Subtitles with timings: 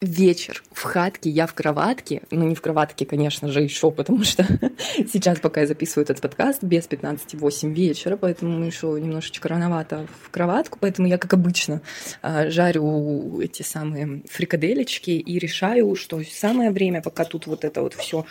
[0.00, 4.46] вечер в хатке, я в кроватке, ну не в кроватке, конечно же, еще, потому что
[5.12, 10.78] сейчас, пока я записываю этот подкаст, без 15-8 вечера, поэтому еще немножечко рановато в кроватку,
[10.80, 11.82] поэтому я, как обычно,
[12.22, 17.92] а, жарю эти самые фрикаделечки и решаю, что самое время, пока тут вот это вот
[17.92, 18.24] все,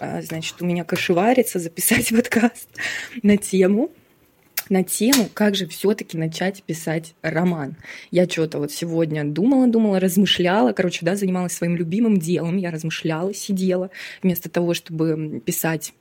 [0.00, 2.68] а, значит, у меня кошеварится, записать подкаст
[3.22, 3.92] на тему
[4.68, 7.76] на тему, как же все-таки начать писать роман.
[8.10, 13.34] Я что-то вот сегодня думала, думала, размышляла, короче, да, занималась своим любимым делом, я размышляла,
[13.34, 13.90] сидела,
[14.22, 15.92] вместо того, чтобы писать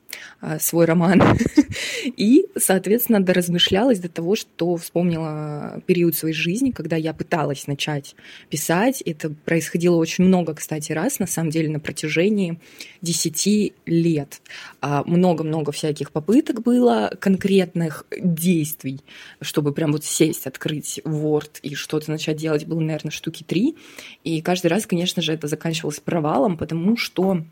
[0.59, 1.21] свой роман.
[2.05, 8.15] И, соответственно, доразмышлялась до того, что вспомнила период своей жизни, когда я пыталась начать
[8.49, 9.01] писать.
[9.01, 12.59] Это происходило очень много, кстати, раз, на самом деле, на протяжении
[13.01, 14.41] 10 лет.
[14.81, 19.01] А, много-много всяких попыток было, конкретных действий,
[19.41, 23.75] чтобы прям вот сесть, открыть Word и что-то начать делать, было, наверное, штуки три.
[24.23, 27.43] И каждый раз, конечно же, это заканчивалось провалом, потому что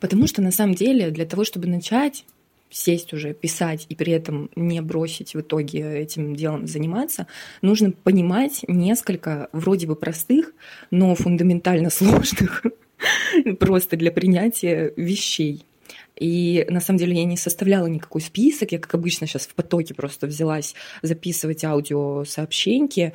[0.00, 2.24] Потому что на самом деле для того, чтобы начать
[2.70, 7.26] сесть уже, писать и при этом не бросить в итоге этим делом заниматься,
[7.62, 10.52] нужно понимать несколько вроде бы простых,
[10.90, 12.64] но фундаментально сложных
[13.58, 15.64] просто для принятия вещей.
[16.16, 19.94] И на самом деле я не составляла никакой список, я, как обычно, сейчас в потоке
[19.94, 23.14] просто взялась записывать аудиосообщеньки.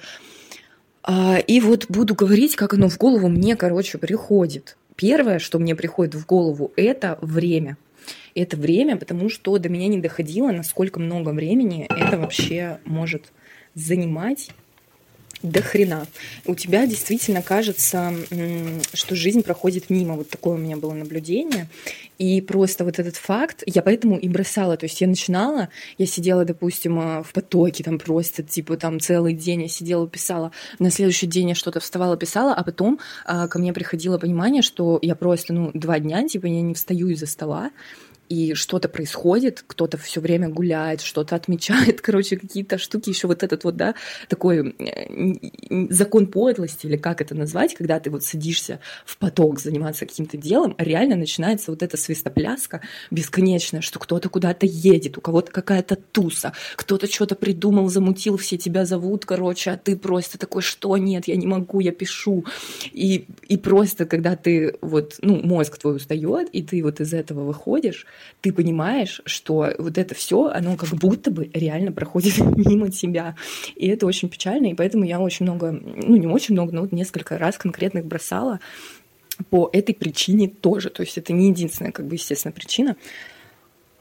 [1.03, 4.77] А, и вот буду говорить, как оно в голову мне, короче, приходит.
[4.95, 7.77] Первое, что мне приходит в голову, это время.
[8.35, 13.31] Это время, потому что до меня не доходило, насколько много времени это вообще может
[13.75, 14.49] занимать
[15.43, 16.07] до хрена.
[16.45, 18.13] У тебя действительно кажется,
[18.93, 20.15] что жизнь проходит мимо.
[20.15, 21.67] Вот такое у меня было наблюдение.
[22.17, 24.77] И просто вот этот факт, я поэтому и бросала.
[24.77, 29.33] То есть я начинала, я сидела, допустим, э, в потоке, там просто, типа, там целый
[29.33, 30.51] день я сидела, писала.
[30.79, 34.99] На следующий день я что-то вставала, писала, а потом а, ко мне приходило понимание, что
[35.01, 37.71] я просто, ну, два дня, типа, я не встаю из-за стола,
[38.29, 43.63] и что-то происходит, кто-то все время гуляет, что-то отмечает, короче, какие-то штуки, еще вот этот
[43.63, 43.95] вот, да,
[44.29, 44.75] такой
[45.89, 50.75] закон подлости, или как это назвать, когда ты вот садишься в поток заниматься каким-то делом,
[50.77, 52.81] а реально начинается вот эта свистопляска
[53.11, 58.85] бесконечная, что кто-то куда-то едет, у кого-то какая-то туса, кто-то что-то придумал, замутил, все тебя
[58.85, 62.45] зовут, короче, а ты просто такой, что нет, я не могу, я пишу.
[62.91, 67.43] И, и просто, когда ты вот, ну, мозг твой устает, и ты вот из этого
[67.43, 68.05] выходишь,
[68.41, 73.35] ты понимаешь, что вот это все, оно как будто бы реально проходит мимо тебя.
[73.75, 76.91] И это очень печально, и поэтому я очень много, ну не очень много, но вот
[76.91, 78.59] несколько раз конкретных бросала
[79.49, 80.89] по этой причине тоже.
[80.89, 82.97] То есть это не единственная, как бы, естественно, причина.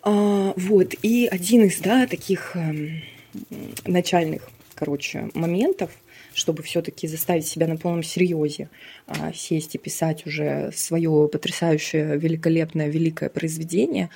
[0.02, 3.02] А, вот, и один из, да, таких э,
[3.86, 5.90] начальных, короче, моментов–
[6.34, 8.68] чтобы все-таки заставить себя на полном серьезе
[9.06, 14.10] а, сесть и писать уже свое потрясающее, великолепное, великое произведение,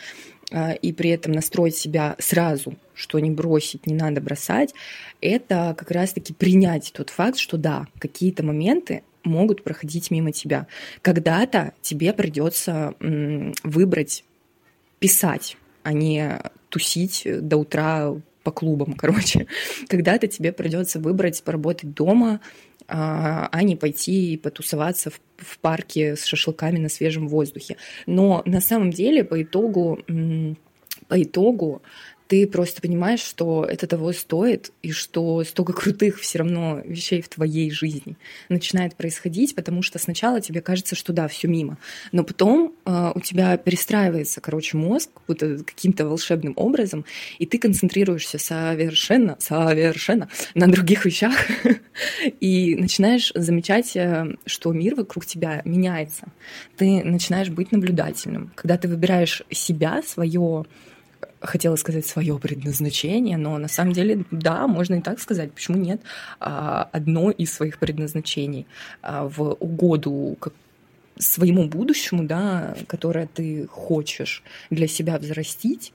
[0.53, 4.75] а, и при этом настроить себя сразу, что не бросить, не надо бросать,
[5.21, 10.66] это как раз-таки принять тот факт, что да, какие-то моменты могут проходить мимо тебя.
[11.03, 12.94] Когда-то тебе придется
[13.65, 14.25] выбрать
[15.00, 18.15] писать, а не тусить до утра
[18.46, 19.48] по клубам, короче.
[19.88, 22.40] Когда-то тебе придется выбрать поработать дома,
[22.86, 27.76] а, а не пойти и потусоваться в, в парке с шашлыками на свежем воздухе.
[28.06, 29.98] Но на самом деле по итогу,
[31.08, 31.82] по итогу
[32.28, 37.28] ты просто понимаешь, что это того стоит, и что столько крутых все равно вещей в
[37.28, 38.16] твоей жизни
[38.48, 41.78] начинает происходить, потому что сначала тебе кажется, что да, все мимо,
[42.12, 47.04] но потом э, у тебя перестраивается, короче, мозг каким-то волшебным образом,
[47.38, 51.34] и ты концентрируешься совершенно, совершенно на других вещах,
[52.41, 56.28] и начинаешь замечать, э, что мир вокруг тебя меняется.
[56.76, 58.53] Ты начинаешь быть наблюдательным.
[58.54, 60.66] Когда ты выбираешь себя, свое
[61.41, 66.00] хотела сказать свое предназначение, но на самом деле, да, можно и так сказать, почему нет,
[66.41, 68.66] а, одно из своих предназначений
[69.03, 70.37] а, в угоду
[71.19, 75.93] своему будущему, да, которое ты хочешь для себя взрастить,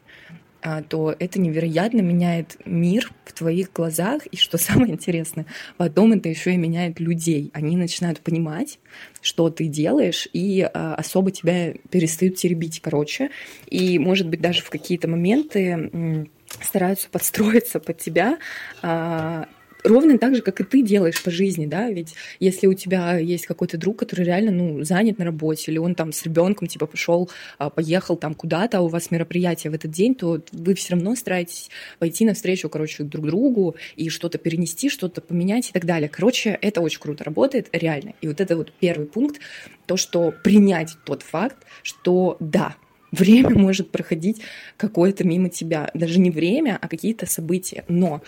[0.89, 4.25] то это невероятно меняет мир в твоих глазах.
[4.27, 5.45] И что самое интересное,
[5.77, 7.51] потом это еще и меняет людей.
[7.53, 8.79] Они начинают понимать,
[9.21, 13.29] что ты делаешь, и а, особо тебя перестают теребить, короче.
[13.67, 16.27] И, может быть, даже в какие-то моменты
[16.59, 18.37] стараются подстроиться под тебя,
[18.81, 19.47] а,
[19.83, 23.45] ровно так же, как и ты делаешь по жизни, да, ведь если у тебя есть
[23.45, 27.29] какой-то друг, который реально, ну, занят на работе, или он там с ребенком, типа, пошел,
[27.57, 31.15] а, поехал там куда-то, а у вас мероприятие в этот день, то вы все равно
[31.15, 31.69] стараетесь
[31.99, 36.09] пойти навстречу, короче, друг другу и что-то перенести, что-то поменять и так далее.
[36.09, 38.13] Короче, это очень круто работает, реально.
[38.21, 39.39] И вот это вот первый пункт,
[39.85, 42.75] то, что принять тот факт, что да,
[43.11, 44.41] время может проходить
[44.77, 45.89] какое-то мимо тебя.
[45.93, 47.83] Даже не время, а какие-то события.
[47.87, 48.21] Но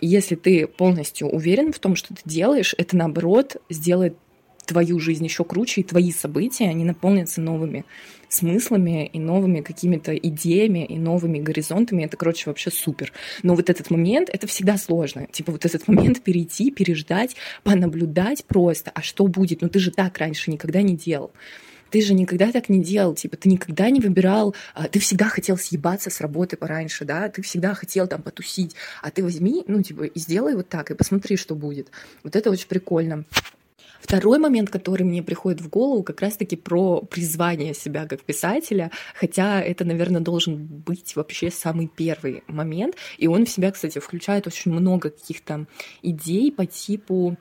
[0.00, 4.16] если ты полностью уверен в том, что ты делаешь, это наоборот сделает
[4.66, 7.84] твою жизнь еще круче, и твои события, они наполнятся новыми
[8.28, 12.02] смыслами и новыми какими-то идеями и новыми горизонтами.
[12.04, 13.12] Это, короче, вообще супер.
[13.42, 15.26] Но вот этот момент, это всегда сложно.
[15.30, 18.90] Типа вот этот момент перейти, переждать, понаблюдать просто.
[18.94, 19.60] А что будет?
[19.62, 21.32] Ну ты же так раньше никогда не делал
[21.90, 25.56] ты же никогда так не делал, типа, ты никогда не выбирал, а, ты всегда хотел
[25.56, 30.04] съебаться с работы пораньше, да, ты всегда хотел там потусить, а ты возьми, ну, типа,
[30.04, 31.90] и сделай вот так, и посмотри, что будет.
[32.22, 33.24] Вот это очень прикольно.
[34.04, 39.62] Второй момент, который мне приходит в голову, как раз-таки про призвание себя как писателя, хотя
[39.62, 44.72] это, наверное, должен быть вообще самый первый момент, и он в себя, кстати, включает очень
[44.72, 45.66] много каких-то
[46.02, 47.38] идей по типу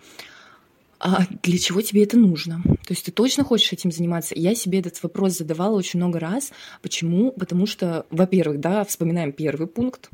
[1.06, 2.62] а для чего тебе это нужно?
[2.64, 4.36] То есть ты точно хочешь этим заниматься?
[4.38, 6.54] Я себе этот вопрос задавала очень много раз.
[6.82, 7.34] Почему?
[7.34, 10.10] Потому что, во-первых, да, вспоминаем первый пункт.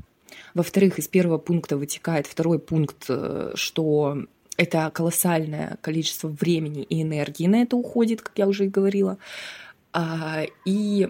[0.56, 4.18] Во-вторых, из первого пункта вытекает второй пункт, э, что
[4.58, 9.20] это колоссальное количество времени и энергии на это уходит, как я уже и говорила.
[9.94, 11.08] А, и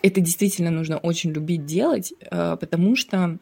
[0.00, 3.38] это действительно нужно очень любить делать, э, потому что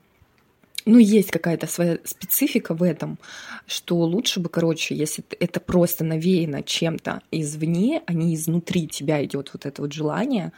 [0.87, 3.19] ну, есть какая-то своя специфика в этом,
[3.67, 9.51] что лучше бы, короче, если это просто навеяно чем-то извне, а не изнутри тебя идет
[9.53, 10.53] вот это вот желание,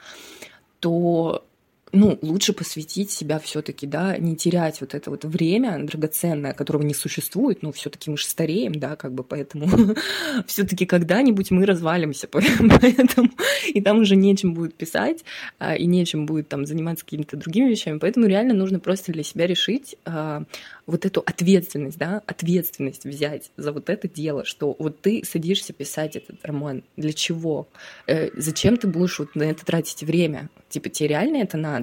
[0.80, 1.46] то
[1.92, 6.94] ну, лучше посвятить себя все-таки, да, не терять вот это вот время драгоценное, которого не
[6.94, 9.66] существует, но все-таки мы же стареем, да, как бы поэтому
[10.46, 13.30] все-таки когда-нибудь мы развалимся, поэтому
[13.66, 15.24] и там уже нечем будет писать,
[15.58, 19.46] а, и нечем будет там заниматься какими-то другими вещами, поэтому реально нужно просто для себя
[19.46, 20.44] решить а,
[20.88, 26.16] вот эту ответственность, да, ответственность взять за вот это дело, что вот ты садишься писать
[26.16, 27.68] этот роман, для чего,
[28.06, 31.77] э, зачем ты будешь вот на это тратить время, типа тебе реально это надо,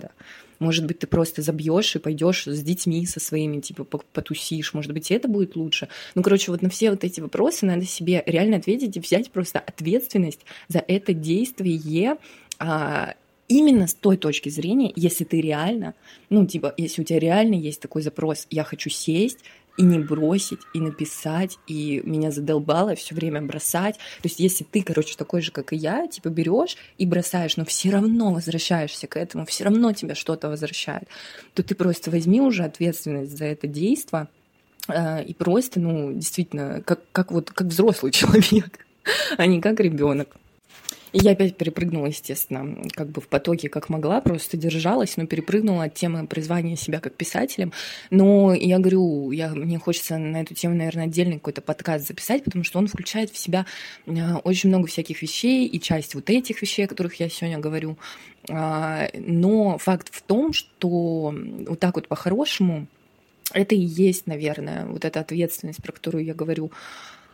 [0.59, 4.73] может быть, ты просто забьешь и пойдешь с детьми со своими, типа, потусишь.
[4.73, 5.89] Может быть, это будет лучше.
[6.15, 9.59] Ну, короче, вот на все вот эти вопросы надо себе реально ответить и взять просто
[9.59, 12.17] ответственность за это действие
[12.57, 13.15] а,
[13.47, 15.93] именно с той точки зрения, если ты реально,
[16.29, 19.39] ну, типа, если у тебя реально есть такой запрос, я хочу сесть,
[19.77, 23.95] и не бросить, и написать, и меня задолбало все время бросать.
[23.95, 27.65] То есть, если ты, короче, такой же, как и я, типа берешь и бросаешь, но
[27.65, 31.07] все равно возвращаешься к этому, все равно тебя что-то возвращает,
[31.53, 34.27] то ты просто возьми уже ответственность за это действие
[34.87, 38.85] э, и просто, ну, действительно, как, как вот как взрослый человек,
[39.37, 40.37] а не как ребенок.
[41.17, 45.93] Я опять перепрыгнула, естественно, как бы в потоке, как могла, просто держалась, но перепрыгнула от
[45.93, 47.71] темы призвания себя как писателем.
[48.09, 52.65] Но я говорю, я, мне хочется на эту тему, наверное, отдельный какой-то подкаст записать, потому
[52.65, 53.65] что он включает в себя
[54.05, 54.11] э,
[54.43, 57.97] очень много всяких вещей, и часть вот этих вещей, о которых я сегодня говорю.
[58.49, 61.33] А, но факт в том, что
[61.65, 62.87] вот так вот по-хорошему,
[63.53, 66.73] это и есть, наверное, вот эта ответственность, про которую я говорю.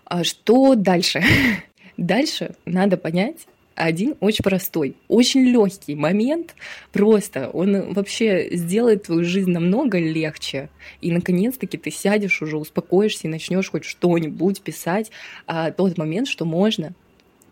[0.05, 1.23] А что дальше?
[1.97, 6.55] Дальше надо понять, один очень простой, очень легкий момент,
[6.91, 10.69] просто он вообще сделает твою жизнь намного легче.
[11.01, 15.11] И наконец-таки ты сядешь уже, успокоишься и начнешь хоть что-нибудь писать.
[15.47, 16.93] А тот момент, что можно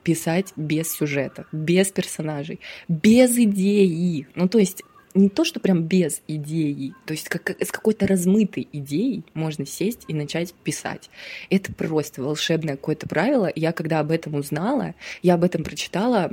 [0.03, 4.27] писать без сюжета, без персонажей, без идеи.
[4.35, 4.83] Ну, то есть
[5.19, 10.05] не то, что прям без идеи, то есть как, с какой-то размытой идеей можно сесть
[10.07, 11.09] и начать писать.
[11.49, 13.51] Это просто волшебное какое-то правило.
[13.55, 16.31] Я когда об этом узнала, я об этом прочитала,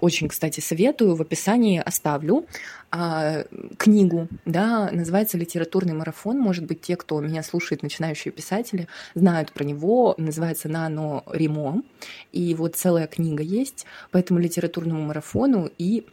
[0.00, 2.46] очень, кстати, советую, в описании оставлю
[2.90, 3.44] а,
[3.76, 6.38] книгу, да, называется «Литературный марафон».
[6.38, 10.14] Может быть, те, кто меня слушает, начинающие писатели, знают про него.
[10.16, 11.82] Называется «Нано Римо».
[12.30, 15.70] И вот целая книга есть по этому литературному марафону.
[15.76, 16.06] И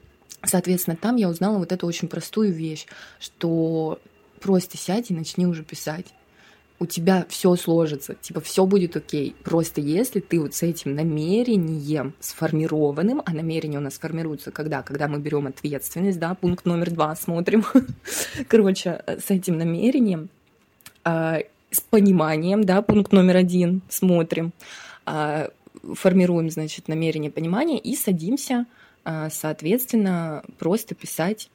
[0.44, 2.88] Соответственно, там я узнала вот эту очень простую вещь,
[3.20, 4.00] что
[4.40, 6.08] просто сядь и начни уже писать.
[6.80, 9.36] У тебя все сложится, типа все будет окей.
[9.44, 14.82] Просто если ты вот с этим намерением сформированным, а намерение у нас формируется когда?
[14.82, 17.64] Когда мы берем ответственность, да, пункт номер два смотрим.
[18.48, 20.30] Короче, с этим намерением,
[21.04, 24.52] а, с пониманием, да, пункт номер один смотрим,
[25.06, 25.52] а,
[25.94, 28.66] формируем, значит, намерение, понимание и садимся
[29.04, 31.50] соответственно, просто писать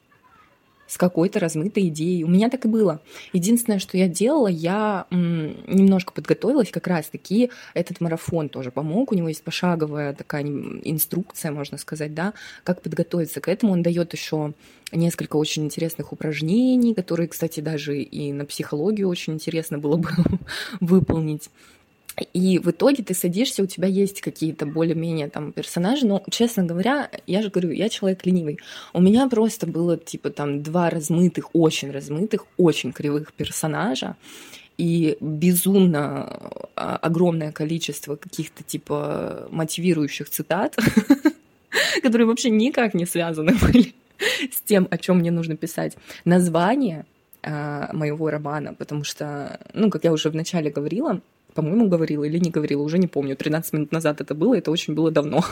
[0.87, 2.23] с какой-то размытой идеей.
[2.23, 3.01] У меня так и было.
[3.33, 7.51] Единственное, что я делала, я немножко подготовилась как раз-таки.
[7.73, 9.11] Этот марафон тоже помог.
[9.11, 13.73] У него есть пошаговая такая инструкция, можно сказать, да, как подготовиться к этому.
[13.73, 14.53] Он дает еще
[14.91, 20.09] несколько очень интересных упражнений, которые, кстати, даже и на психологию очень интересно было бы
[20.79, 21.49] выполнить.
[22.33, 27.11] И в итоге ты садишься, у тебя есть какие-то более-менее там персонажи, но, честно говоря,
[27.27, 28.59] я же говорю, я человек ленивый.
[28.93, 34.15] У меня просто было типа там два размытых, очень размытых, очень кривых персонажа,
[34.77, 40.75] и безумно а, огромное количество каких-то типа мотивирующих цитат,
[42.01, 43.93] которые вообще никак не связаны были
[44.51, 45.97] с тем, о чем мне нужно писать.
[46.25, 47.05] Название
[47.43, 51.21] а, моего романа, потому что, ну, как я уже вначале говорила,
[51.57, 53.35] по-моему, говорила или не говорила, уже не помню.
[53.35, 55.43] 13 минут назад это было, это очень было давно.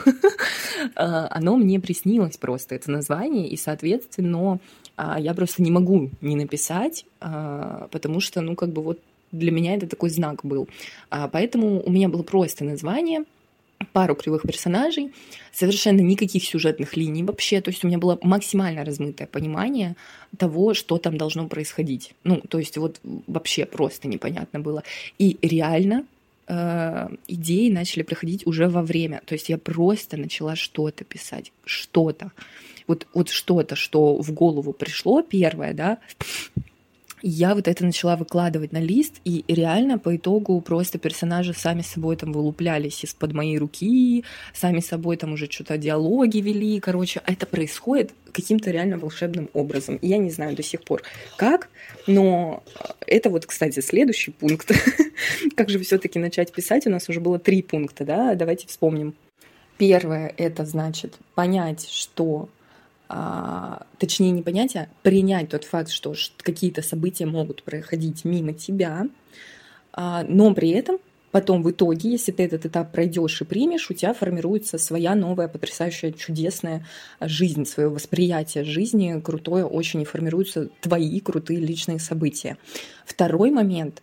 [0.96, 4.60] А, оно мне приснилось просто, это название, и, соответственно,
[4.98, 9.00] а, я просто не могу не написать, а, потому что, ну, как бы вот
[9.32, 10.70] для меня это такой знак был.
[11.10, 13.24] Поэтому у меня было просто название—
[13.94, 15.12] пару кривых персонажей,
[15.52, 17.62] совершенно никаких сюжетных линий вообще.
[17.62, 19.96] То есть у меня было максимально размытое понимание
[20.38, 22.14] того, что там должно происходить.
[22.24, 24.84] Ну, то есть вот вообще просто непонятно было.
[25.18, 26.06] И реально
[26.48, 29.22] э, идеи начали приходить уже во время.
[29.26, 32.32] То есть я просто начала что-то писать, что-то.
[32.88, 35.98] Вот, вот что-то, что в голову пришло первое, да,
[37.28, 42.18] я вот это начала выкладывать на лист, и реально по итогу просто персонажи сами собой
[42.18, 48.14] там вылуплялись из-под моей руки, сами собой там уже что-то диалоги вели, короче, это происходит
[48.32, 49.98] каким-то реально волшебным образом.
[50.04, 51.02] я не знаю до сих пор
[51.36, 51.70] как,
[52.06, 52.64] но
[53.08, 54.72] это вот, кстати, следующий пункт.
[55.56, 56.86] как же все-таки начать писать?
[56.86, 58.36] У нас уже было три пункта, да?
[58.36, 59.16] Давайте вспомним.
[59.80, 62.50] Первое— это значит понять, что
[63.08, 69.08] а, точнее не понять, а принять тот факт, что какие-то события могут проходить мимо тебя,
[69.94, 70.98] а, но при этом
[71.32, 75.50] потом в итоге, если ты этот этап пройдешь и примешь, у тебя формируется своя новая,
[75.50, 76.86] потрясающая, чудесная
[77.20, 82.58] жизнь, свое восприятие жизни крутое очень, и формируются твои крутые личные события.
[83.06, 84.02] Второй момент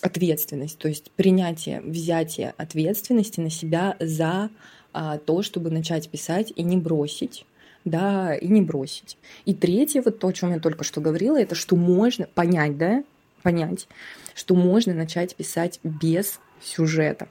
[0.00, 4.50] ответственность, то есть принятие, взятие ответственности на себя за
[4.92, 7.44] то, чтобы начать писать и не бросить
[7.84, 9.16] да, и не бросить.
[9.44, 13.04] И третье, вот то, о чем я только что говорила, это что можно понять, да,
[13.42, 13.88] понять,
[14.34, 17.28] что можно начать писать без сюжета.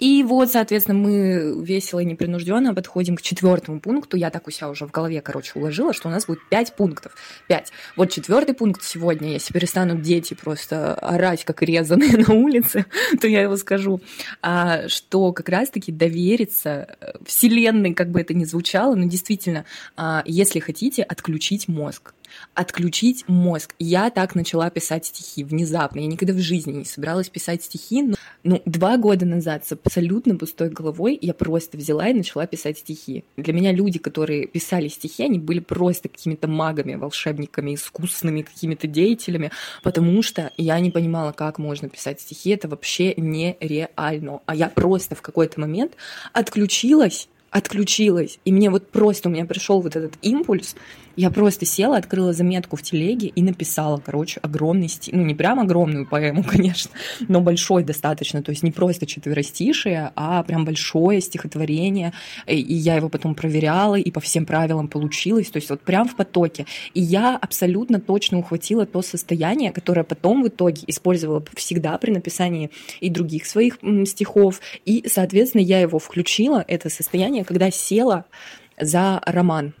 [0.00, 4.16] И вот, соответственно, мы весело и непринужденно подходим к четвертому пункту.
[4.16, 7.14] Я так у себя уже в голове, короче, уложила, что у нас будет пять пунктов.
[7.48, 7.70] Пять.
[7.96, 12.86] Вот четвертый пункт сегодня, если перестанут дети просто орать, как резаные на улице,
[13.20, 14.00] то я его скажу,
[14.40, 19.66] а, что как раз-таки довериться э, Вселенной, как бы это ни звучало, но действительно,
[19.96, 22.14] а, если хотите, отключить мозг
[22.54, 23.74] отключить мозг.
[23.78, 26.00] Я так начала писать стихи внезапно.
[26.00, 28.02] Я никогда в жизни не собиралась писать стихи.
[28.02, 32.78] Но, ну, два года назад с абсолютно пустой головой я просто взяла и начала писать
[32.78, 33.24] стихи.
[33.36, 39.50] Для меня люди, которые писали стихи, они были просто какими-то магами, волшебниками, искусственными какими-то деятелями,
[39.82, 42.50] потому что я не понимала, как можно писать стихи.
[42.50, 44.40] Это вообще нереально.
[44.46, 45.92] А я просто в какой-то момент
[46.32, 48.38] отключилась отключилась.
[48.44, 50.76] И мне вот просто, у меня пришел вот этот импульс,
[51.20, 55.12] я просто села, открыла заметку в телеге и написала, короче, огромный стих.
[55.14, 56.92] Ну, не прям огромную поэму, конечно,
[57.28, 58.42] но большой достаточно.
[58.42, 62.14] То есть не просто четверостишие, а прям большое стихотворение.
[62.46, 65.50] И я его потом проверяла, и по всем правилам получилось.
[65.50, 66.64] То есть вот прям в потоке.
[66.94, 72.70] И я абсолютно точно ухватила то состояние, которое потом в итоге использовала всегда при написании
[73.00, 74.62] и других своих стихов.
[74.86, 78.24] И, соответственно, я его включила, это состояние, когда села
[78.80, 79.74] за роман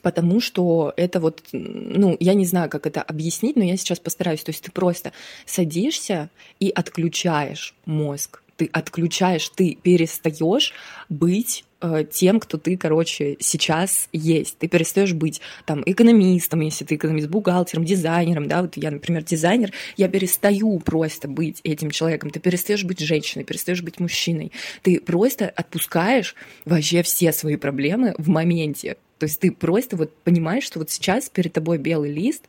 [0.00, 4.42] потому что это вот, ну, я не знаю, как это объяснить, но я сейчас постараюсь.
[4.42, 5.12] То есть ты просто
[5.44, 6.30] садишься
[6.60, 10.72] и отключаешь мозг, ты отключаешь, ты перестаешь
[11.08, 14.58] быть э, тем, кто ты, короче, сейчас есть.
[14.58, 19.72] Ты перестаешь быть там экономистом, если ты экономист, бухгалтером, дизайнером, да, вот я, например, дизайнер,
[19.96, 22.30] я перестаю просто быть этим человеком.
[22.30, 24.52] Ты перестаешь быть женщиной, перестаешь быть мужчиной.
[24.82, 26.34] Ты просто отпускаешь
[26.64, 28.96] вообще все свои проблемы в моменте.
[29.22, 32.42] То есть ты просто вот понимаешь, что вот сейчас перед тобой белый лист,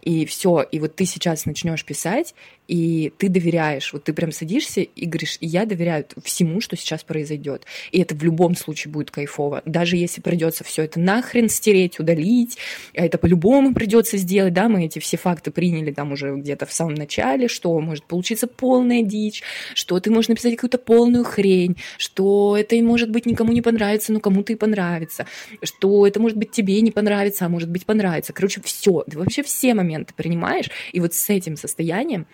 [0.00, 2.34] и все, и вот ты сейчас начнешь писать,
[2.68, 3.92] и ты доверяешь.
[3.92, 7.64] Вот ты прям садишься и говоришь, я доверяю всему, что сейчас произойдет.
[7.92, 9.62] И это в любом случае будет кайфово.
[9.64, 12.58] Даже если придется все это нахрен стереть, удалить,
[12.96, 16.72] а это по-любому придется сделать, да, мы эти все факты приняли там уже где-то в
[16.72, 19.42] самом начале, что может получиться полная дичь,
[19.74, 24.20] что ты можешь написать какую-то полную хрень, что это может быть никому не понравится, но
[24.20, 25.26] кому-то и понравится,
[25.62, 28.32] что это может быть тебе не понравится, а может быть понравится.
[28.32, 32.26] Короче, все, ты вообще все моменты принимаешь, и вот с этим состоянием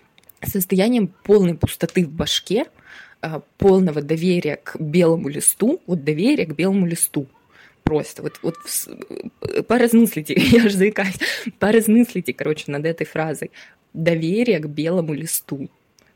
[0.47, 2.65] состоянием полной пустоты в башке,
[3.21, 7.27] а, полного доверия к белому листу, вот доверие к белому листу.
[7.83, 8.57] Просто вот, вот
[9.67, 11.17] поразмыслите, я же заикаюсь,
[11.57, 13.51] поразмыслите, короче, над этой фразой.
[13.93, 15.69] Доверие к белому листу.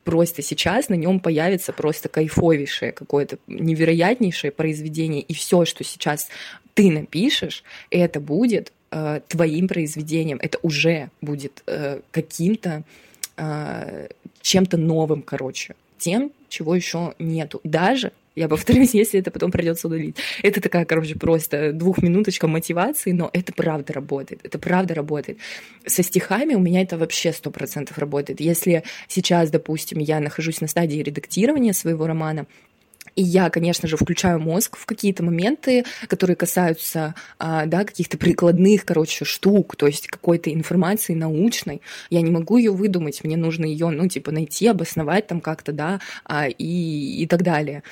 [0.04, 6.30] Просто сейчас на нем появится просто кайфовейшее какое-то невероятнейшее произведение, и все, что сейчас
[6.74, 13.07] ты напишешь, это будет э, твоим произведением, это уже будет э, каким-то э,
[13.38, 17.60] чем-то новым, короче, тем, чего еще нету.
[17.64, 20.16] Даже я повторюсь, если это потом придется удалить.
[20.44, 24.42] Это такая, короче, просто двухминуточка мотивации, но это правда работает.
[24.44, 25.40] Это правда работает.
[25.86, 28.40] Со стихами у меня это вообще сто процентов работает.
[28.40, 32.46] Если сейчас, допустим, я нахожусь на стадии редактирования своего романа,
[33.18, 38.86] и я, конечно же, включаю мозг в какие-то моменты, которые касаются а, да, каких-то прикладных,
[38.86, 41.82] короче, штук, то есть какой-то информации научной.
[42.12, 46.00] Я не могу ее выдумать, мне нужно ее, ну, типа, найти, обосновать там как-то, да,
[46.26, 47.84] а, и, и так далее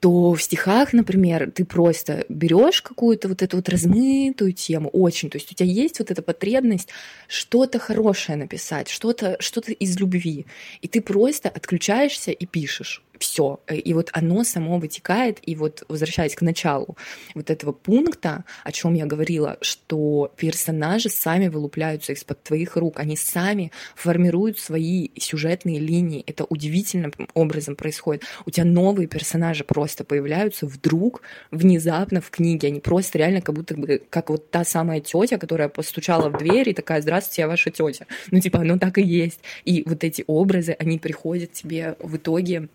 [0.00, 5.38] то в стихах, например, ты просто берешь какую-то вот эту вот размытую тему, очень, то
[5.38, 6.88] есть у тебя есть вот эта потребность
[7.26, 10.46] что-то хорошее написать, что-то что из любви,
[10.82, 13.60] и ты просто отключаешься и пишешь все.
[13.68, 16.96] И вот оно само вытекает, и вот возвращаясь к началу
[17.34, 23.16] вот этого пункта, о чем я говорила, что персонажи сами вылупляются из-под твоих рук, они
[23.16, 26.24] сами формируют свои сюжетные линии.
[26.26, 28.24] Это удивительным образом происходит.
[28.46, 32.68] У тебя новые персонажи просто появляются вдруг, внезапно в книге.
[32.68, 36.70] Они просто реально как будто бы, как вот та самая тетя, которая постучала в дверь
[36.70, 38.06] и такая, здравствуйте, я ваша тетя.
[38.30, 39.40] Ну, типа, оно так и есть.
[39.64, 42.68] И вот эти образы, они приходят тебе в итоге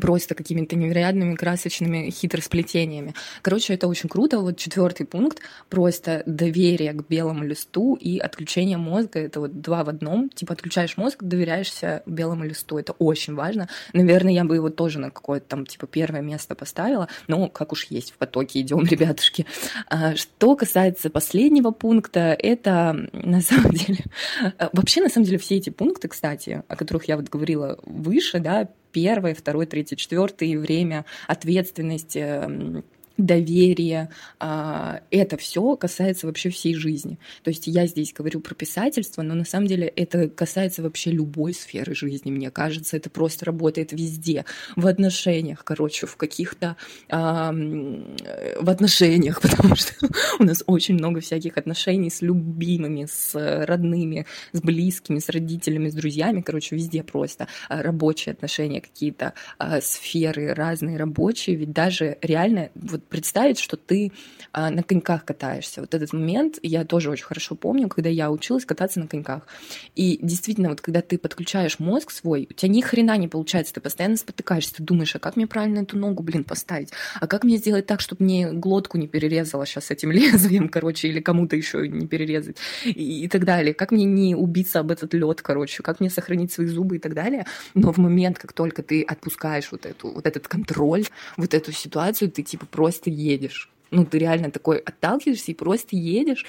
[0.00, 3.14] просто какими-то невероятными красочными хитросплетениями.
[3.42, 4.40] Короче, это очень круто.
[4.40, 9.20] Вот четвертый пункт просто доверие к белому листу и отключение мозга.
[9.20, 10.28] Это вот два в одном.
[10.30, 12.78] Типа отключаешь мозг, доверяешься белому листу.
[12.78, 13.68] Это очень важно.
[13.92, 17.08] Наверное, я бы его тоже на какое-то там типа первое место поставила.
[17.28, 19.46] Но как уж есть в потоке идем, ребятушки.
[19.88, 24.04] А, что касается последнего пункта, это на самом деле
[24.72, 28.68] вообще на самом деле все эти пункты, кстати, о которых я вот говорила выше, да,
[28.94, 32.84] первое, второе, третье, четвертое, время, ответственность, эм,
[33.16, 37.18] доверие, а, это все касается вообще всей жизни.
[37.42, 41.54] То есть я здесь говорю про писательство, но на самом деле это касается вообще любой
[41.54, 44.44] сферы жизни, мне кажется, это просто работает везде,
[44.76, 46.76] в отношениях, короче, в каких-то
[47.08, 49.94] в отношениях, потому что
[50.38, 55.94] у нас очень много всяких отношений с любимыми, с родными, с близкими, с родителями, с
[55.94, 62.70] друзьями, короче, везде просто а, рабочие отношения, какие-то а, сферы разные рабочие, ведь даже реально
[62.74, 64.12] вот представить, что ты
[64.52, 65.80] а, на коньках катаешься.
[65.80, 69.46] Вот этот момент я тоже очень хорошо помню, когда я училась кататься на коньках.
[69.94, 73.80] И действительно, вот когда ты подключаешь мозг свой, у тебя ни хрена не получается, ты
[73.80, 76.90] постоянно спотыкаешься, ты думаешь, а как мне правильно эту ногу, блин, поставить?
[77.20, 81.20] А как мне сделать так, чтобы мне глотку не перерезала сейчас этим лезвием, короче, или
[81.20, 83.74] кому-то еще не перерезать и, и так далее?
[83.74, 85.82] Как мне не убиться об этот лед, короче?
[85.82, 87.46] Как мне сохранить свои зубы и так далее?
[87.74, 92.30] Но в момент, как только ты отпускаешь вот, эту, вот этот контроль, вот эту ситуацию,
[92.30, 93.70] ты типа просто едешь.
[93.90, 96.44] Ну, ты реально такой отталкиваешься и просто едешь,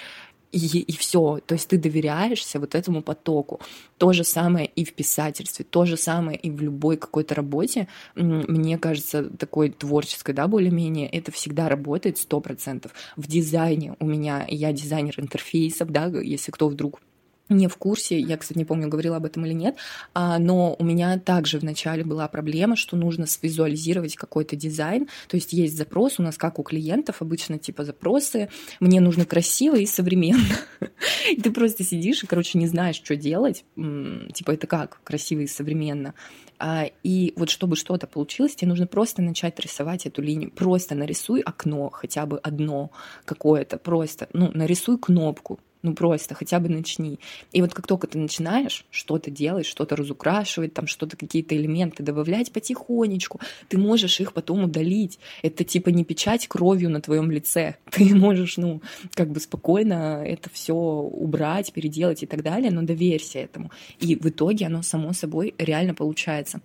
[0.52, 1.40] и, и все.
[1.46, 3.60] То есть ты доверяешься вот этому потоку.
[3.98, 7.88] То же самое и в писательстве, то же самое и в любой какой-то работе.
[8.16, 12.94] Мне кажется, такой творческой, да, более-менее, это всегда работает сто процентов.
[13.16, 17.02] В дизайне у меня, я дизайнер интерфейсов, да, если кто вдруг
[17.50, 19.76] не в курсе, я, кстати, не помню, говорила об этом или нет,
[20.14, 25.54] а, но у меня также вначале была проблема, что нужно свизуализировать какой-то дизайн, то есть
[25.54, 30.56] есть запрос у нас, как у клиентов, обычно типа запросы, мне нужно красиво и современно.
[31.32, 35.48] И ты просто сидишь и, короче, не знаешь, что делать, типа это как, красиво и
[35.48, 36.14] современно.
[36.58, 40.52] А, и вот чтобы что-то получилось, тебе нужно просто начать рисовать эту линию.
[40.52, 42.92] Просто нарисуй окно, хотя бы одно
[43.26, 47.20] какое-то, просто, ну, нарисуй кнопку, Ну просто хотя бы начни.
[47.52, 52.52] И вот как только ты начинаешь что-то делать, что-то разукрашивать, там что-то, какие-то элементы добавлять
[52.52, 55.20] потихонечку, ты можешь их потом удалить.
[55.44, 57.76] Это типа не печать кровью на твоем лице.
[57.92, 58.82] Ты можешь, ну,
[59.14, 63.70] как бы спокойно это все убрать, переделать и так далее, но доверься этому.
[64.00, 66.62] И в итоге оно само собой реально получается.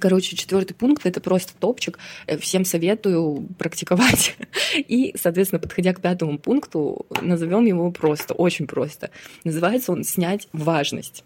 [0.00, 1.98] Короче, четвертый пункт это просто топчик.
[2.26, 4.36] Э, всем советую практиковать.
[4.76, 9.10] И, соответственно, подходя к пятому пункту, назовем его просто, очень просто.
[9.44, 11.24] Называется он снять важность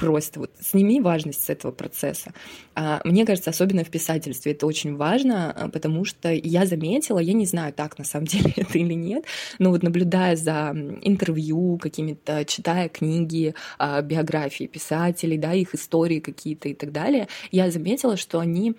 [0.00, 2.32] просто вот сними важность с этого процесса.
[2.74, 7.34] А, мне кажется, особенно в писательстве это очень важно, а, потому что я заметила, я
[7.34, 9.26] не знаю, так на самом деле это или нет,
[9.58, 16.70] но вот наблюдая за интервью какими-то, читая книги, а, биографии писателей, да, их истории какие-то
[16.70, 18.74] и так далее, я заметила, что они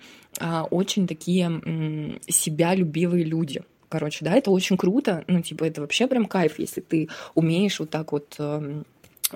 [0.70, 3.62] очень такие себя любивые люди.
[3.90, 7.90] Короче, да, это очень круто, ну, типа, это вообще прям кайф, если ты умеешь вот
[7.90, 8.38] так вот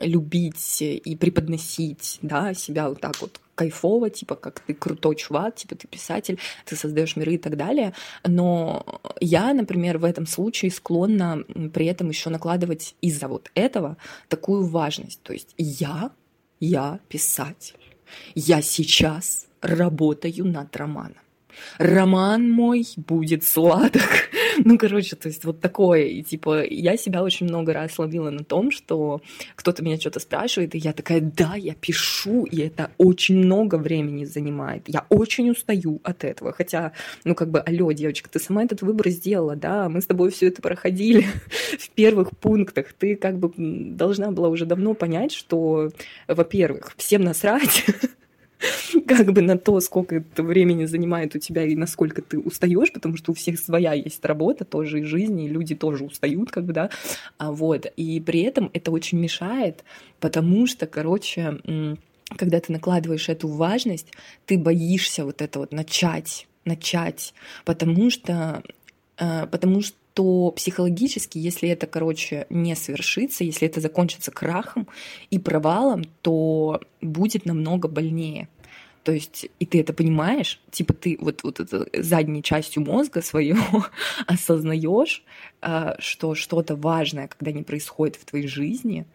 [0.00, 5.74] любить и преподносить да, себя вот так вот кайфово, типа, как ты крутой чувак, типа,
[5.76, 7.94] ты писатель, ты создаешь миры и так далее.
[8.24, 13.96] Но я, например, в этом случае склонна при этом еще накладывать из-за вот этого
[14.28, 15.22] такую важность.
[15.22, 16.10] То есть я,
[16.60, 17.76] я писатель.
[18.34, 21.26] Я сейчас работаю над романом
[21.78, 24.30] роман мой будет сладок.
[24.64, 26.04] ну, короче, то есть вот такое.
[26.04, 29.20] И типа я себя очень много раз ловила на том, что
[29.54, 34.24] кто-то меня что-то спрашивает, и я такая, да, я пишу, и это очень много времени
[34.24, 34.84] занимает.
[34.86, 36.52] Я очень устаю от этого.
[36.52, 36.92] Хотя,
[37.24, 40.48] ну, как бы, алло, девочка, ты сама этот выбор сделала, да, мы с тобой все
[40.48, 41.26] это проходили
[41.78, 42.92] в первых пунктах.
[42.92, 45.90] Ты как бы должна была уже давно понять, что,
[46.28, 47.84] во-первых, всем насрать,
[49.06, 53.16] как бы на то, сколько это времени занимает у тебя и насколько ты устаешь, потому
[53.16, 56.72] что у всех своя есть работа тоже и жизнь, и люди тоже устают, как бы,
[56.72, 56.90] да,
[57.38, 59.84] а вот, и при этом это очень мешает,
[60.20, 61.58] потому что, короче,
[62.36, 64.12] когда ты накладываешь эту важность,
[64.46, 68.62] ты боишься вот это вот начать, начать, потому что,
[69.18, 74.88] э, потому что то психологически, если это, короче, не свершится, если это закончится крахом
[75.28, 78.48] и провалом, то будет намного больнее.
[79.06, 83.86] То есть, и ты это понимаешь, типа ты вот, вот это задней частью мозга своего
[84.26, 85.22] осознаешь,
[85.62, 89.06] а, что что-то важное, когда не происходит в твоей жизни,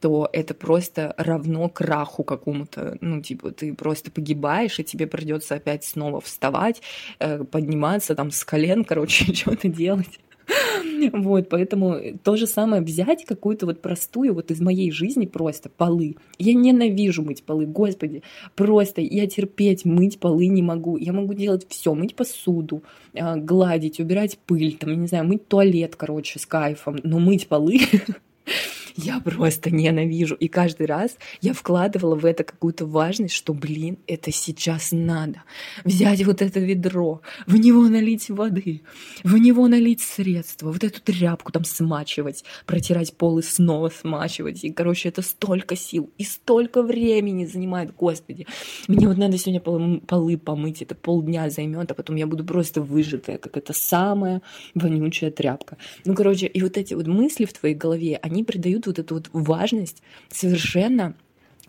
[0.00, 2.96] то это просто равно краху какому-то.
[3.00, 6.80] Ну, типа, ты просто погибаешь, и тебе придется опять снова вставать,
[7.18, 10.20] э, подниматься там с колен, короче, что-то делать.
[11.12, 16.16] Вот, поэтому то же самое взять какую-то вот простую, вот из моей жизни просто полы.
[16.38, 18.22] Я ненавижу мыть полы, господи,
[18.54, 20.96] просто я терпеть мыть полы не могу.
[20.96, 22.82] Я могу делать все, мыть посуду,
[23.14, 27.80] а, гладить, убирать пыль, там, не знаю, мыть туалет, короче, с кайфом, но мыть полы
[28.96, 30.34] я просто ненавижу.
[30.34, 35.42] И каждый раз я вкладывала в это какую-то важность, что, блин, это сейчас надо.
[35.84, 38.82] Взять вот это ведро, в него налить воды,
[39.24, 44.64] в него налить средства, вот эту тряпку там смачивать, протирать пол и снова смачивать.
[44.64, 48.46] И, короче, это столько сил и столько времени занимает, господи.
[48.88, 52.80] Мне вот надо сегодня полы, полы помыть, это полдня займет, а потом я буду просто
[52.80, 54.42] выжатая, как это самая
[54.74, 55.76] вонючая тряпка.
[56.04, 59.30] Ну, короче, и вот эти вот мысли в твоей голове, они придают вот эту вот
[59.32, 61.14] важность совершенно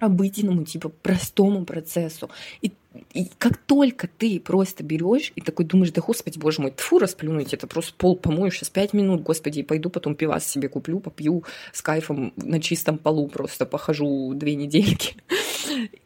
[0.02, 2.30] обыденному, типа простому процессу.
[2.62, 2.72] И,
[3.14, 7.54] и как только ты просто берешь и такой думаешь, да господи, боже мой, тфу, расплюнуть,
[7.54, 11.44] это просто пол помою сейчас пять минут, господи, и пойду потом пивас себе куплю, попью
[11.72, 15.16] с кайфом на чистом полу просто похожу две недельки.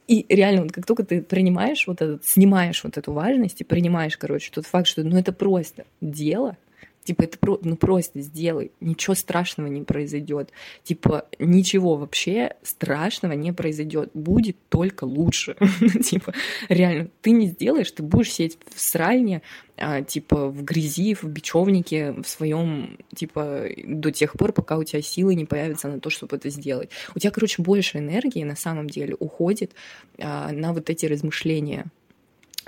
[0.08, 4.18] И реально, вот как только ты принимаешь вот этот, снимаешь вот эту важность и принимаешь,
[4.18, 6.58] короче, тот факт, что ну это просто дело,
[7.06, 10.50] Типа, это про, ну просто сделай, ничего страшного не произойдет.
[10.84, 14.10] Типа, ничего вообще страшного не произойдет.
[14.16, 15.56] Будет только лучше.
[16.04, 16.34] Типа,
[16.68, 19.44] реально, ты не сделаешь, ты будешь сидеть в сральне,
[19.78, 25.04] а, типа, в грязи, в бечевнике, в своем, типа, до тех пор, пока у тебя
[25.04, 26.90] силы не появятся на то, чтобы это сделать.
[27.14, 29.74] У тебя, короче, больше энергии на самом деле уходит
[30.18, 31.86] а, на вот эти размышления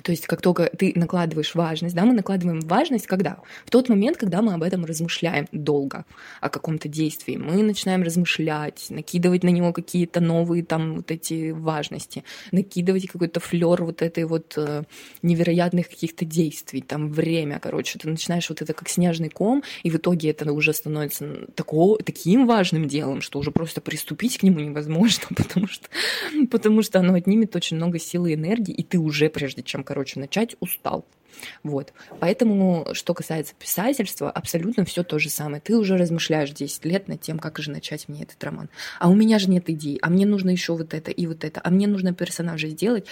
[0.04, 3.40] то есть как только ты накладываешь важность, да, мы накладываем важность когда?
[3.66, 6.06] В тот момент, когда мы об этом размышляем долго,
[6.42, 7.38] о каком-то действии.
[7.38, 13.84] Мы начинаем размышлять, накидывать на него какие-то новые там вот эти важности, накидывать какой-то флер
[13.84, 14.84] вот этой вот э,
[15.22, 19.96] невероятных каких-то действий, там время, короче, ты начинаешь вот это как снежный ком, и в
[19.96, 25.28] итоге это уже становится тако, таким важным делом, что уже просто приступить к нему невозможно,
[25.36, 25.88] потому что,
[26.52, 30.20] потому что оно отнимет очень много силы и энергии, и ты уже, прежде чем короче,
[30.20, 31.06] начать устал.
[31.64, 31.94] Вот.
[32.20, 35.62] Поэтому, что касается писательства, абсолютно все то же самое.
[35.62, 38.70] Ты уже размышляешь 10 лет над тем, как же начать мне этот роман.
[39.00, 41.62] А у меня же нет идей, а мне нужно еще вот это и вот это,
[41.64, 43.06] а мне нужно персонажа сделать.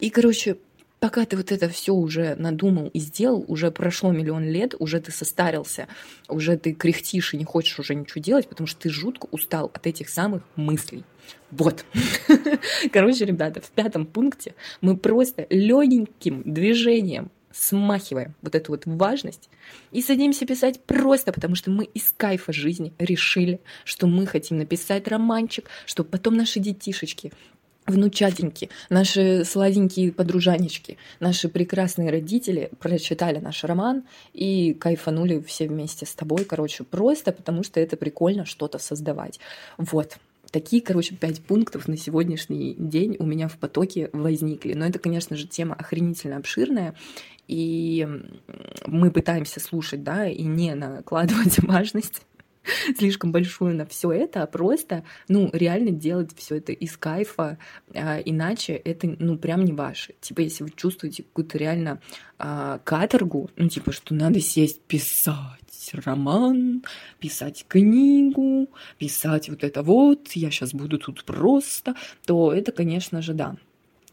[0.00, 0.58] И, короче,
[1.00, 5.12] пока ты вот это все уже надумал и сделал, уже прошло миллион лет, уже ты
[5.12, 5.88] состарился,
[6.28, 9.86] уже ты кряхтишь и не хочешь уже ничего делать, потому что ты жутко устал от
[9.86, 11.04] этих самых мыслей.
[11.50, 11.84] Вот.
[12.92, 19.48] Короче, ребята, в пятом пункте мы просто легеньким движением смахиваем вот эту вот важность
[19.90, 25.08] и садимся писать просто потому, что мы из кайфа жизни решили, что мы хотим написать
[25.08, 27.32] романчик, чтобы потом наши детишечки
[27.88, 36.14] внучатеньки, наши сладенькие подружанечки, наши прекрасные родители прочитали наш роман и кайфанули все вместе с
[36.14, 39.40] тобой, короче, просто потому что это прикольно что-то создавать.
[39.76, 40.18] Вот.
[40.50, 44.72] Такие, короче, пять пунктов на сегодняшний день у меня в потоке возникли.
[44.72, 46.94] Но это, конечно же, тема охренительно обширная,
[47.48, 48.06] и
[48.86, 52.22] мы пытаемся слушать, да, и не накладывать важность
[52.98, 57.58] слишком большую на все это, а просто, ну, реально делать все это из кайфа,
[57.94, 60.14] а, иначе это, ну, прям не ваше.
[60.20, 62.00] Типа, если вы чувствуете какую-то реально
[62.38, 65.34] а, каторгу, ну, типа, что надо сесть писать
[65.92, 66.84] роман,
[67.18, 71.94] писать книгу, писать вот это вот, я сейчас буду тут просто,
[72.26, 73.56] то это, конечно же, да,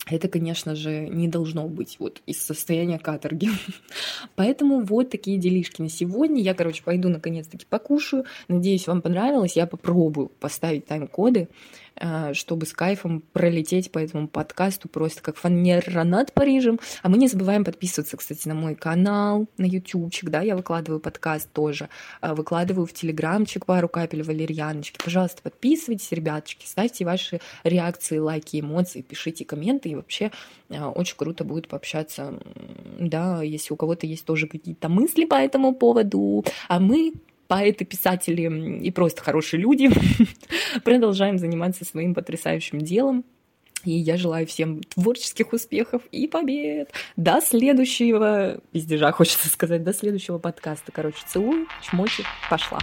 [0.05, 3.49] это, конечно же, не должно быть вот из состояния каторги.
[4.35, 6.41] Поэтому вот такие делишки на сегодня.
[6.41, 8.25] Я, короче, пойду наконец-таки покушаю.
[8.47, 9.55] Надеюсь, вам понравилось.
[9.55, 11.49] Я попробую поставить тайм-коды.
[11.97, 16.77] Э, чтобы с кайфом пролететь по этому подкасту просто как фанера над Парижем.
[17.03, 21.49] А мы не забываем подписываться, кстати, на мой канал, на ютубчик, да, я выкладываю подкаст
[21.53, 21.87] тоже,
[22.21, 24.99] э, выкладываю в телеграмчик пару капель валерьяночки.
[25.01, 30.31] Пожалуйста, подписывайтесь, ребяточки, ставьте ваши реакции, лайки, эмоции, пишите комменты, и вообще
[30.69, 32.37] э, очень круто будет пообщаться,
[32.99, 37.13] да, если у кого-то есть тоже какие-то мысли по этому поводу, а мы
[37.47, 39.89] поэты, писатели и просто хорошие люди.
[40.83, 43.23] Продолжаем заниматься своим потрясающим делом.
[43.83, 46.91] И я желаю всем творческих успехов и побед.
[47.15, 50.91] До следующего пиздежа, хочется сказать, до следующего подкаста.
[50.91, 52.79] Короче, целую, чмочи, пошла.